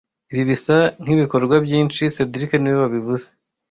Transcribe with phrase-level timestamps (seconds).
[0.31, 3.27] Ibi bisa nkibikorwa byinshi cedric niwe wabivuze